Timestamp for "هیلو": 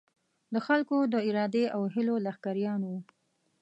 1.93-2.15